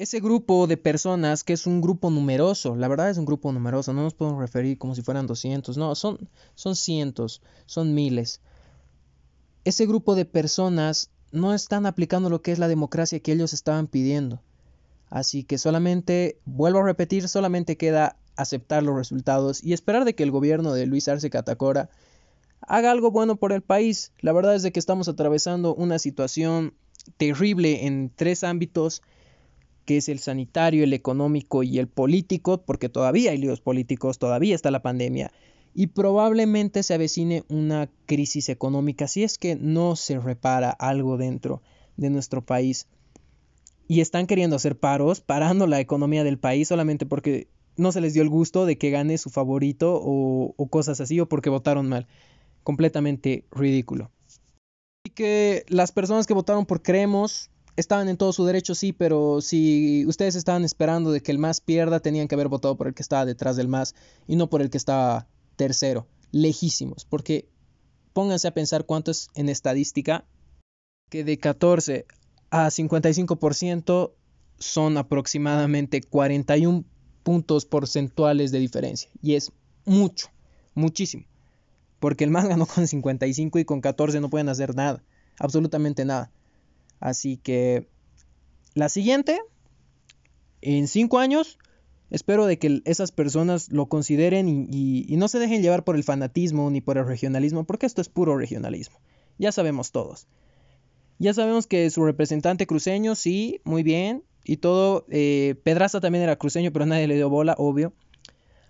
Ese 0.00 0.20
grupo 0.20 0.66
de 0.66 0.78
personas, 0.78 1.44
que 1.44 1.52
es 1.52 1.66
un 1.66 1.82
grupo 1.82 2.08
numeroso, 2.08 2.74
la 2.74 2.88
verdad 2.88 3.10
es 3.10 3.18
un 3.18 3.26
grupo 3.26 3.52
numeroso, 3.52 3.92
no 3.92 4.02
nos 4.02 4.14
podemos 4.14 4.40
referir 4.40 4.78
como 4.78 4.94
si 4.94 5.02
fueran 5.02 5.26
200, 5.26 5.76
no, 5.76 5.94
son, 5.94 6.30
son 6.54 6.74
cientos, 6.74 7.42
son 7.66 7.92
miles. 7.92 8.40
Ese 9.62 9.84
grupo 9.84 10.14
de 10.14 10.24
personas 10.24 11.10
no 11.32 11.52
están 11.52 11.84
aplicando 11.84 12.30
lo 12.30 12.40
que 12.40 12.50
es 12.50 12.58
la 12.58 12.66
democracia 12.66 13.20
que 13.20 13.32
ellos 13.32 13.52
estaban 13.52 13.88
pidiendo. 13.88 14.40
Así 15.10 15.44
que 15.44 15.58
solamente, 15.58 16.38
vuelvo 16.46 16.78
a 16.78 16.84
repetir, 16.84 17.28
solamente 17.28 17.76
queda 17.76 18.16
aceptar 18.36 18.82
los 18.82 18.96
resultados 18.96 19.62
y 19.62 19.74
esperar 19.74 20.06
de 20.06 20.14
que 20.14 20.22
el 20.22 20.30
gobierno 20.30 20.72
de 20.72 20.86
Luis 20.86 21.08
Arce 21.08 21.28
Catacora 21.28 21.90
haga 22.62 22.90
algo 22.90 23.10
bueno 23.10 23.36
por 23.36 23.52
el 23.52 23.60
país. 23.60 24.12
La 24.20 24.32
verdad 24.32 24.54
es 24.54 24.62
de 24.62 24.72
que 24.72 24.80
estamos 24.80 25.08
atravesando 25.08 25.74
una 25.74 25.98
situación 25.98 26.72
terrible 27.18 27.84
en 27.84 28.10
tres 28.16 28.44
ámbitos, 28.44 29.02
que 29.90 29.96
es 29.96 30.08
el 30.08 30.20
sanitario, 30.20 30.84
el 30.84 30.92
económico 30.92 31.64
y 31.64 31.80
el 31.80 31.88
político, 31.88 32.62
porque 32.62 32.88
todavía 32.88 33.32
hay 33.32 33.38
líos 33.38 33.60
políticos, 33.60 34.20
todavía 34.20 34.54
está 34.54 34.70
la 34.70 34.82
pandemia 34.82 35.32
y 35.74 35.88
probablemente 35.88 36.84
se 36.84 36.94
avecine 36.94 37.42
una 37.48 37.90
crisis 38.06 38.50
económica 38.50 39.08
si 39.08 39.24
es 39.24 39.36
que 39.36 39.56
no 39.56 39.96
se 39.96 40.20
repara 40.20 40.70
algo 40.70 41.16
dentro 41.16 41.60
de 41.96 42.08
nuestro 42.08 42.40
país. 42.40 42.86
Y 43.88 44.00
están 44.00 44.28
queriendo 44.28 44.54
hacer 44.54 44.78
paros, 44.78 45.20
parando 45.22 45.66
la 45.66 45.80
economía 45.80 46.22
del 46.22 46.38
país 46.38 46.68
solamente 46.68 47.04
porque 47.04 47.48
no 47.76 47.90
se 47.90 48.00
les 48.00 48.14
dio 48.14 48.22
el 48.22 48.28
gusto 48.28 48.66
de 48.66 48.78
que 48.78 48.90
gane 48.90 49.18
su 49.18 49.28
favorito 49.28 50.00
o, 50.00 50.68
cosas 50.70 51.00
así 51.00 51.18
o 51.18 51.28
porque 51.28 51.50
votaron 51.50 51.88
mal 51.88 52.06
completamente 52.62 53.44
ridículo. 53.50 54.12
Y 55.02 55.10
que 55.10 55.64
las 55.66 55.90
personas 55.90 56.28
que 56.28 56.34
votaron 56.34 56.64
por 56.64 56.80
Creemos 56.80 57.50
estaban 57.80 58.08
en 58.08 58.16
todo 58.16 58.32
su 58.32 58.44
derecho, 58.44 58.74
sí, 58.74 58.92
pero 58.92 59.40
si 59.40 60.04
ustedes 60.06 60.34
estaban 60.34 60.64
esperando 60.64 61.12
de 61.12 61.22
que 61.22 61.32
el 61.32 61.38
más 61.38 61.60
pierda, 61.60 62.00
tenían 62.00 62.28
que 62.28 62.34
haber 62.34 62.48
votado 62.48 62.76
por 62.76 62.88
el 62.88 62.94
que 62.94 63.02
estaba 63.02 63.24
detrás 63.24 63.56
del 63.56 63.68
más 63.68 63.94
y 64.26 64.36
no 64.36 64.48
por 64.48 64.62
el 64.62 64.70
que 64.70 64.78
estaba 64.78 65.26
tercero, 65.56 66.06
lejísimos, 66.32 67.04
porque 67.04 67.48
pónganse 68.12 68.48
a 68.48 68.54
pensar 68.54 68.86
cuánto 68.86 69.10
es 69.10 69.28
en 69.34 69.48
estadística, 69.48 70.24
que 71.08 71.24
de 71.24 71.38
14 71.38 72.06
a 72.50 72.68
55% 72.68 74.12
son 74.58 74.96
aproximadamente 74.96 76.02
41 76.02 76.84
puntos 77.22 77.66
porcentuales 77.66 78.52
de 78.52 78.58
diferencia, 78.58 79.10
y 79.22 79.34
es 79.34 79.52
mucho, 79.84 80.28
muchísimo 80.74 81.24
porque 82.00 82.24
el 82.24 82.30
más 82.30 82.48
ganó 82.48 82.66
con 82.66 82.88
55 82.88 83.58
y 83.60 83.64
con 83.64 83.80
14 83.80 84.20
no 84.20 84.30
pueden 84.30 84.48
hacer 84.48 84.74
nada, 84.74 85.04
absolutamente 85.38 86.04
nada. 86.04 86.32
Así 87.00 87.38
que 87.38 87.88
la 88.74 88.88
siguiente, 88.88 89.40
en 90.60 90.86
5 90.86 91.18
años, 91.18 91.58
espero 92.10 92.46
de 92.46 92.58
que 92.58 92.82
esas 92.84 93.10
personas 93.10 93.70
lo 93.72 93.86
consideren 93.86 94.48
y, 94.48 95.04
y, 95.08 95.16
no 95.16 95.28
se 95.28 95.38
dejen 95.38 95.62
llevar 95.62 95.84
por 95.84 95.96
el 95.96 96.04
fanatismo 96.04 96.70
ni 96.70 96.80
por 96.80 96.98
el 96.98 97.06
regionalismo, 97.06 97.64
porque 97.64 97.86
esto 97.86 98.00
es 98.00 98.08
puro 98.08 98.36
regionalismo. 98.36 99.00
Ya 99.38 99.50
sabemos 99.52 99.90
todos. 99.90 100.28
Ya 101.18 101.34
sabemos 101.34 101.66
que 101.66 101.90
su 101.90 102.04
representante 102.04 102.66
cruceño, 102.66 103.14
sí, 103.14 103.60
muy 103.64 103.82
bien. 103.82 104.22
Y 104.44 104.58
todo, 104.58 105.06
eh, 105.10 105.54
Pedraza 105.62 106.00
también 106.00 106.24
era 106.24 106.36
cruceño, 106.36 106.72
pero 106.72 106.86
nadie 106.86 107.06
le 107.06 107.16
dio 107.16 107.28
bola, 107.28 107.54
obvio. 107.58 107.92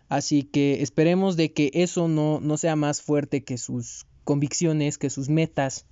Así 0.08 0.42
que 0.42 0.82
esperemos 0.82 1.36
de 1.36 1.52
que 1.52 1.70
eso 1.72 2.08
no, 2.08 2.40
no 2.40 2.56
sea 2.56 2.74
más 2.74 3.02
fuerte 3.02 3.44
que 3.44 3.56
sus 3.56 4.06
convicciones, 4.24 4.98
que 4.98 5.10
sus 5.10 5.28
metas, 5.28 5.86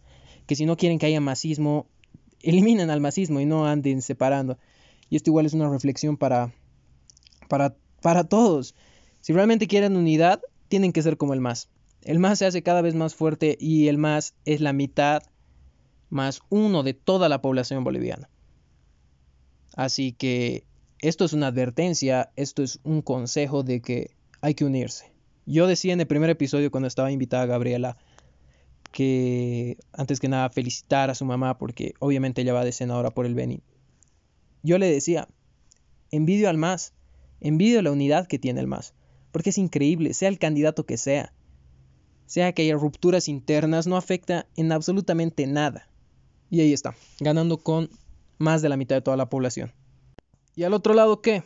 que 0.46 0.56
si 0.56 0.66
no 0.66 0.76
quieren 0.76 0.98
que 0.98 1.06
haya 1.06 1.20
masismo, 1.20 1.86
eliminen 2.42 2.90
al 2.90 3.00
masismo 3.00 3.40
y 3.40 3.46
no 3.46 3.66
anden 3.66 4.02
separando. 4.02 4.58
Y 5.10 5.16
esto 5.16 5.30
igual 5.30 5.46
es 5.46 5.54
una 5.54 5.68
reflexión 5.68 6.16
para, 6.16 6.52
para, 7.48 7.74
para 8.02 8.24
todos. 8.24 8.74
Si 9.20 9.32
realmente 9.32 9.66
quieren 9.66 9.96
unidad, 9.96 10.40
tienen 10.68 10.92
que 10.92 11.02
ser 11.02 11.16
como 11.16 11.34
el 11.34 11.40
más. 11.40 11.68
El 12.02 12.18
más 12.18 12.38
se 12.38 12.46
hace 12.46 12.62
cada 12.62 12.82
vez 12.82 12.94
más 12.94 13.14
fuerte 13.14 13.56
y 13.60 13.88
el 13.88 13.98
más 13.98 14.34
es 14.44 14.60
la 14.60 14.72
mitad 14.72 15.22
más 16.10 16.40
uno 16.48 16.82
de 16.82 16.94
toda 16.94 17.28
la 17.28 17.42
población 17.42 17.84
boliviana. 17.84 18.30
Así 19.74 20.12
que 20.12 20.64
esto 21.00 21.24
es 21.24 21.32
una 21.32 21.48
advertencia, 21.48 22.32
esto 22.36 22.62
es 22.62 22.80
un 22.82 23.02
consejo 23.02 23.62
de 23.62 23.80
que 23.80 24.10
hay 24.40 24.54
que 24.54 24.64
unirse. 24.64 25.12
Yo 25.46 25.66
decía 25.66 25.92
en 25.92 26.00
el 26.00 26.06
primer 26.06 26.30
episodio 26.30 26.70
cuando 26.70 26.88
estaba 26.88 27.12
invitada 27.12 27.46
Gabriela 27.46 27.96
que 28.98 29.78
antes 29.92 30.18
que 30.18 30.26
nada 30.26 30.50
felicitar 30.50 31.08
a 31.08 31.14
su 31.14 31.24
mamá 31.24 31.56
porque 31.56 31.94
obviamente 32.00 32.42
ella 32.42 32.52
va 32.52 32.64
de 32.64 32.72
senadora 32.72 33.12
por 33.12 33.26
el 33.26 33.36
Beni. 33.36 33.60
Yo 34.64 34.76
le 34.76 34.90
decía, 34.90 35.28
envidio 36.10 36.48
al 36.48 36.56
MAS, 36.56 36.94
envidio 37.40 37.80
la 37.80 37.92
unidad 37.92 38.26
que 38.26 38.40
tiene 38.40 38.58
el 38.58 38.66
MAS, 38.66 38.94
porque 39.30 39.50
es 39.50 39.58
increíble, 39.58 40.14
sea 40.14 40.28
el 40.28 40.40
candidato 40.40 40.84
que 40.84 40.96
sea, 40.96 41.32
sea 42.26 42.52
que 42.52 42.62
haya 42.62 42.74
rupturas 42.74 43.28
internas, 43.28 43.86
no 43.86 43.96
afecta 43.96 44.48
en 44.56 44.72
absolutamente 44.72 45.46
nada. 45.46 45.88
Y 46.50 46.60
ahí 46.60 46.72
está, 46.72 46.96
ganando 47.20 47.58
con 47.58 47.90
más 48.38 48.62
de 48.62 48.68
la 48.68 48.76
mitad 48.76 48.96
de 48.96 49.02
toda 49.02 49.16
la 49.16 49.30
población. 49.30 49.72
Y 50.56 50.64
al 50.64 50.74
otro 50.74 50.92
lado, 50.92 51.22
¿qué? 51.22 51.44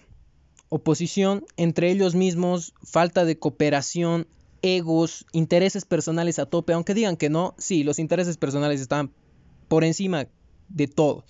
Oposición 0.71 1.44
entre 1.59 1.90
ellos 1.90 2.14
mismos, 2.14 2.73
falta 2.82 3.26
de 3.26 3.38
cooperación, 3.38 4.26
egos, 4.62 5.26
intereses 5.33 5.85
personales 5.85 6.38
a 6.38 6.47
tope, 6.47 6.73
aunque 6.73 6.95
digan 6.95 7.16
que 7.16 7.28
no, 7.28 7.54
sí, 7.59 7.85
los 7.85 7.99
intereses 7.99 8.37
personales 8.37 8.81
están 8.81 9.12
por 9.69 9.85
encima 9.85 10.26
de 10.69 10.87
todo. 10.87 11.25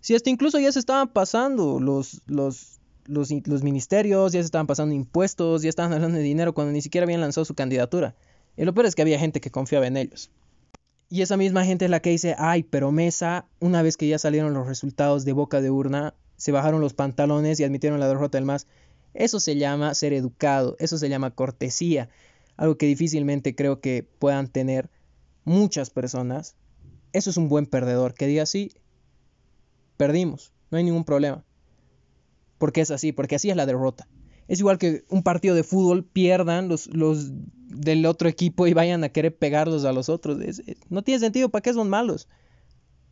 Si 0.00 0.14
hasta 0.14 0.30
incluso 0.30 0.58
ya 0.58 0.70
se 0.70 0.78
estaban 0.78 1.08
pasando 1.08 1.80
los, 1.80 2.20
los, 2.26 2.78
los, 3.06 3.30
los, 3.46 3.62
ministerios, 3.62 4.32
ya 4.32 4.40
se 4.40 4.46
estaban 4.46 4.66
pasando 4.66 4.94
impuestos, 4.94 5.62
ya 5.62 5.70
estaban 5.70 5.94
hablando 5.94 6.18
de 6.18 6.22
dinero 6.22 6.52
cuando 6.52 6.72
ni 6.72 6.82
siquiera 6.82 7.06
habían 7.06 7.22
lanzado 7.22 7.46
su 7.46 7.54
candidatura. 7.54 8.14
Y 8.56 8.64
lo 8.64 8.74
peor 8.74 8.86
es 8.86 8.94
que 8.94 9.02
había 9.02 9.18
gente 9.18 9.40
que 9.40 9.50
confiaba 9.50 9.86
en 9.86 9.96
ellos. 9.96 10.30
Y 11.08 11.22
esa 11.22 11.36
misma 11.36 11.64
gente 11.64 11.86
es 11.86 11.90
la 11.90 12.00
que 12.00 12.10
dice, 12.10 12.34
ay, 12.38 12.64
pero 12.64 12.92
Mesa, 12.92 13.46
una 13.60 13.82
vez 13.82 13.96
que 13.96 14.08
ya 14.08 14.18
salieron 14.18 14.52
los 14.52 14.66
resultados 14.66 15.24
de 15.24 15.32
boca 15.32 15.60
de 15.60 15.70
urna, 15.70 16.14
se 16.36 16.52
bajaron 16.52 16.80
los 16.80 16.92
pantalones 16.92 17.60
y 17.60 17.64
admitieron 17.64 18.00
la 18.00 18.08
derrota 18.08 18.36
del 18.36 18.44
MAS. 18.44 18.66
Eso 19.14 19.38
se 19.38 19.56
llama 19.56 19.94
ser 19.94 20.12
educado, 20.12 20.76
eso 20.80 20.98
se 20.98 21.08
llama 21.08 21.30
cortesía, 21.30 22.08
algo 22.56 22.76
que 22.76 22.86
difícilmente 22.86 23.54
creo 23.54 23.80
que 23.80 24.02
puedan 24.18 24.48
tener 24.48 24.90
muchas 25.44 25.90
personas. 25.90 26.56
Eso 27.12 27.30
es 27.30 27.36
un 27.36 27.48
buen 27.48 27.66
perdedor, 27.66 28.14
que 28.14 28.26
diga 28.26 28.42
así, 28.42 28.72
perdimos, 29.96 30.52
no 30.70 30.78
hay 30.78 30.84
ningún 30.84 31.04
problema. 31.04 31.44
Porque 32.58 32.80
es 32.80 32.90
así, 32.90 33.12
porque 33.12 33.36
así 33.36 33.50
es 33.50 33.56
la 33.56 33.66
derrota. 33.66 34.08
Es 34.48 34.60
igual 34.60 34.78
que 34.78 35.04
un 35.08 35.22
partido 35.22 35.54
de 35.54 35.64
fútbol 35.64 36.04
pierdan 36.04 36.68
los, 36.68 36.86
los 36.88 37.30
del 37.56 38.06
otro 38.06 38.28
equipo 38.28 38.66
y 38.66 38.74
vayan 38.74 39.04
a 39.04 39.08
querer 39.08 39.36
pegarlos 39.36 39.84
a 39.84 39.92
los 39.92 40.08
otros. 40.08 40.38
no 40.88 41.02
tiene 41.02 41.20
sentido, 41.20 41.48
¿para 41.48 41.62
qué 41.62 41.72
son 41.72 41.88
malos? 41.88 42.28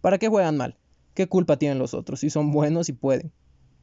¿Para 0.00 0.18
qué 0.18 0.28
juegan 0.28 0.56
mal? 0.56 0.78
¿Qué 1.14 1.26
culpa 1.28 1.58
tienen 1.58 1.78
los 1.78 1.94
otros 1.94 2.20
si 2.20 2.30
son 2.30 2.52
buenos 2.52 2.88
y 2.88 2.92
pueden? 2.92 3.32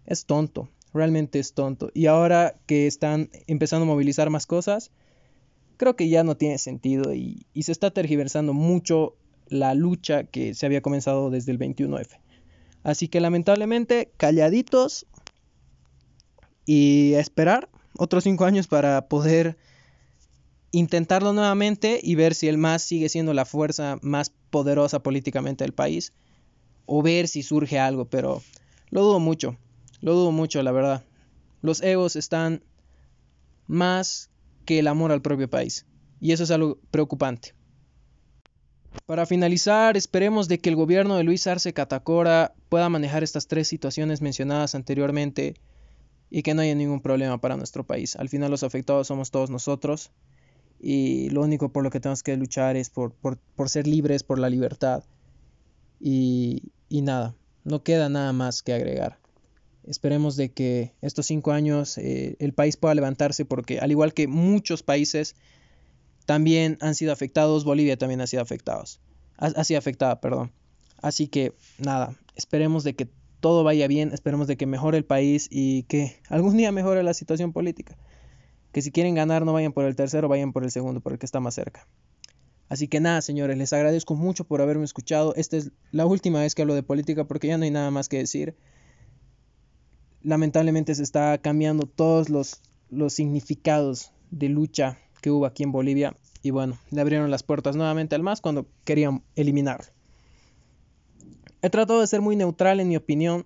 Es 0.05 0.25
tonto, 0.25 0.69
realmente 0.93 1.39
es 1.39 1.53
tonto. 1.53 1.91
Y 1.93 2.07
ahora 2.07 2.59
que 2.65 2.87
están 2.87 3.29
empezando 3.47 3.83
a 3.83 3.87
movilizar 3.87 4.29
más 4.29 4.45
cosas, 4.45 4.91
creo 5.79 5.95
que 5.95 6.09
ya 6.09 6.25
no 6.25 6.35
tiene 6.35 6.57
sentido 6.57 7.13
y, 7.15 7.45
se 7.61 7.71
está 7.71 7.89
tergiversando 7.89 8.53
mucho 8.53 9.15
la 9.47 9.73
lucha 9.73 10.25
que 10.25 10.53
se 10.53 10.65
había 10.65 10.81
comenzado 10.81 11.29
desde 11.29 11.53
el 11.53 11.57
21F. 11.57 12.19
Así 12.83 13.07
que 13.07 13.21
lamentablemente, 13.21 14.11
calladitos 14.17 15.07
y 16.65 17.13
esperar 17.13 17.69
otros 17.97 18.25
cinco 18.25 18.43
años 18.43 18.67
para 18.67 19.07
poder 19.07 19.57
intentarlo 20.71 21.31
nuevamente 21.31 21.99
y 22.03 22.15
ver 22.15 22.35
si 22.35 22.49
el 22.49 22.57
MAS 22.57 22.83
sigue 22.83 23.07
siendo 23.07 23.33
la 23.33 23.45
fuerza 23.45 23.97
más 24.01 24.33
poderosa 24.49 24.99
políticamente 24.99 25.63
del 25.63 25.73
país 25.73 26.11
o 26.87 27.01
ver 27.01 27.29
si 27.29 27.41
surge 27.41 27.79
algo, 27.79 28.03
pero 28.03 28.43
lo 28.89 29.01
dudo 29.01 29.19
mucho, 29.19 29.55
lo 30.01 30.13
dudo 30.13 30.33
mucho, 30.33 30.61
la 30.61 30.73
verdad. 30.73 31.05
Los 31.61 31.81
egos 31.81 32.17
están 32.17 32.63
más 33.65 34.28
que 34.69 34.77
el 34.77 34.87
amor 34.87 35.11
al 35.11 35.23
propio 35.23 35.49
país, 35.49 35.87
y 36.21 36.31
eso 36.31 36.43
es 36.43 36.51
algo 36.51 36.77
preocupante. 36.91 37.55
Para 39.07 39.25
finalizar, 39.25 39.97
esperemos 39.97 40.47
de 40.47 40.59
que 40.59 40.69
el 40.69 40.75
gobierno 40.75 41.15
de 41.15 41.23
Luis 41.23 41.47
Arce 41.47 41.73
Catacora 41.73 42.53
pueda 42.69 42.87
manejar 42.87 43.23
estas 43.23 43.47
tres 43.47 43.67
situaciones 43.67 44.21
mencionadas 44.21 44.75
anteriormente 44.75 45.55
y 46.29 46.43
que 46.43 46.53
no 46.53 46.61
haya 46.61 46.75
ningún 46.75 47.01
problema 47.01 47.41
para 47.41 47.57
nuestro 47.57 47.83
país. 47.83 48.15
Al 48.15 48.29
final 48.29 48.51
los 48.51 48.61
afectados 48.61 49.07
somos 49.07 49.31
todos 49.31 49.49
nosotros 49.49 50.11
y 50.79 51.31
lo 51.31 51.41
único 51.41 51.69
por 51.71 51.83
lo 51.83 51.89
que 51.89 51.99
tenemos 51.99 52.21
que 52.21 52.37
luchar 52.37 52.75
es 52.75 52.91
por, 52.91 53.11
por, 53.11 53.39
por 53.55 53.69
ser 53.69 53.87
libres, 53.87 54.21
por 54.21 54.37
la 54.37 54.51
libertad 54.51 55.03
y, 55.99 56.71
y 56.89 57.01
nada, 57.01 57.33
no 57.63 57.81
queda 57.81 58.07
nada 58.07 58.33
más 58.33 58.61
que 58.61 58.73
agregar. 58.73 59.18
Esperemos 59.89 60.35
de 60.35 60.51
que 60.51 60.93
estos 61.01 61.25
cinco 61.25 61.51
años 61.51 61.97
eh, 61.97 62.35
el 62.37 62.53
país 62.53 62.77
pueda 62.77 62.93
levantarse 62.93 63.43
porque 63.43 63.79
al 63.79 63.89
igual 63.89 64.13
que 64.13 64.27
muchos 64.27 64.83
países 64.83 65.35
también 66.27 66.77
han 66.79 66.93
sido 66.93 67.11
afectados, 67.11 67.65
Bolivia 67.65 67.97
también 67.97 68.21
ha 68.21 68.27
sido 68.27 68.43
afectados, 68.43 69.01
ha, 69.37 69.63
sido 69.63 69.79
afectada, 69.79 70.21
perdón. 70.21 70.51
Así 71.01 71.27
que 71.27 71.53
nada, 71.79 72.15
esperemos 72.35 72.83
de 72.83 72.93
que 72.93 73.09
todo 73.39 73.63
vaya 73.63 73.87
bien, 73.87 74.11
esperemos 74.13 74.45
de 74.45 74.57
que 74.57 74.67
mejore 74.67 74.99
el 74.99 75.05
país 75.05 75.47
y 75.49 75.83
que 75.83 76.17
algún 76.29 76.55
día 76.55 76.71
mejore 76.71 77.01
la 77.01 77.15
situación 77.15 77.51
política. 77.51 77.97
Que 78.71 78.83
si 78.83 78.91
quieren 78.91 79.15
ganar 79.15 79.43
no 79.43 79.53
vayan 79.53 79.73
por 79.73 79.85
el 79.85 79.95
tercero, 79.95 80.27
vayan 80.27 80.53
por 80.53 80.63
el 80.63 80.69
segundo, 80.69 81.01
por 81.01 81.13
el 81.13 81.17
que 81.17 81.25
está 81.25 81.39
más 81.39 81.55
cerca. 81.55 81.87
Así 82.67 82.87
que 82.87 82.99
nada, 82.99 83.23
señores, 83.23 83.57
les 83.57 83.73
agradezco 83.73 84.13
mucho 84.13 84.43
por 84.43 84.61
haberme 84.61 84.85
escuchado. 84.85 85.33
Esta 85.35 85.57
es 85.57 85.71
la 85.91 86.05
última 86.05 86.41
vez 86.41 86.53
que 86.53 86.61
hablo 86.61 86.75
de 86.75 86.83
política 86.83 87.23
porque 87.23 87.47
ya 87.47 87.57
no 87.57 87.63
hay 87.63 87.71
nada 87.71 87.89
más 87.89 88.07
que 88.07 88.19
decir. 88.19 88.55
Lamentablemente 90.23 90.95
se 90.95 91.03
está 91.03 91.37
cambiando 91.37 91.85
todos 91.85 92.29
los, 92.29 92.61
los 92.89 93.13
significados 93.13 94.11
de 94.31 94.49
lucha 94.49 94.97
que 95.21 95.31
hubo 95.31 95.45
aquí 95.45 95.63
en 95.63 95.71
Bolivia. 95.71 96.15
Y 96.41 96.51
bueno, 96.51 96.77
le 96.91 97.01
abrieron 97.01 97.31
las 97.31 97.43
puertas 97.43 97.75
nuevamente 97.75 98.15
al 98.15 98.23
MAS 98.23 98.41
cuando 98.41 98.67
querían 98.83 99.23
eliminarlo. 99.35 99.91
He 101.61 101.69
tratado 101.69 102.01
de 102.01 102.07
ser 102.07 102.21
muy 102.21 102.35
neutral 102.35 102.79
en 102.79 102.87
mi 102.87 102.95
opinión 102.95 103.45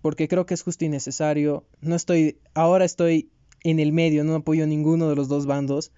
porque 0.00 0.28
creo 0.28 0.46
que 0.46 0.54
es 0.54 0.62
justo 0.62 0.84
y 0.84 0.88
necesario. 0.88 1.64
No 1.80 1.94
estoy, 1.94 2.38
ahora 2.54 2.84
estoy 2.84 3.30
en 3.62 3.78
el 3.78 3.92
medio, 3.92 4.24
no 4.24 4.34
apoyo 4.34 4.66
ninguno 4.66 5.08
de 5.08 5.16
los 5.16 5.28
dos 5.28 5.44
bandos 5.44 5.92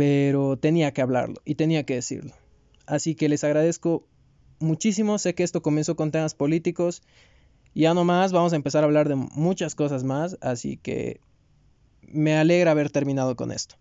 pero 0.00 0.56
tenía 0.56 0.94
que 0.94 1.02
hablarlo 1.02 1.42
y 1.44 1.56
tenía 1.56 1.84
que 1.84 1.96
decirlo. 1.96 2.32
Así 2.86 3.14
que 3.14 3.28
les 3.28 3.44
agradezco 3.44 4.06
muchísimo, 4.58 5.18
sé 5.18 5.34
que 5.34 5.42
esto 5.42 5.60
comenzó 5.60 5.94
con 5.94 6.10
temas 6.10 6.34
políticos, 6.34 7.02
y 7.74 7.82
ya 7.82 7.94
no 7.94 8.04
más, 8.04 8.32
vamos 8.32 8.52
a 8.52 8.56
empezar 8.56 8.82
a 8.82 8.86
hablar 8.86 9.08
de 9.08 9.14
muchas 9.14 9.74
cosas 9.74 10.04
más, 10.04 10.36
así 10.40 10.76
que 10.76 11.20
me 12.02 12.36
alegra 12.36 12.72
haber 12.72 12.90
terminado 12.90 13.36
con 13.36 13.52
esto. 13.52 13.76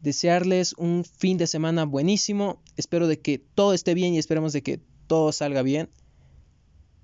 Desearles 0.00 0.74
un 0.74 1.04
fin 1.04 1.38
de 1.38 1.46
semana 1.46 1.84
buenísimo, 1.84 2.60
espero 2.76 3.06
de 3.06 3.20
que 3.20 3.38
todo 3.38 3.72
esté 3.72 3.94
bien 3.94 4.14
y 4.14 4.18
esperemos 4.18 4.52
de 4.52 4.62
que 4.62 4.80
todo 5.06 5.32
salga 5.32 5.62
bien 5.62 5.90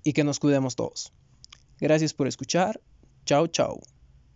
y 0.03 0.13
que 0.13 0.23
nos 0.23 0.39
cuidemos 0.39 0.75
todos. 0.75 1.13
Gracias 1.79 2.13
por 2.13 2.27
escuchar, 2.27 2.81
chao 3.25 3.47
chao. 3.47 3.79